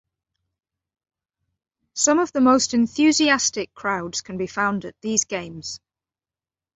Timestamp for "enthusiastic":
2.73-3.71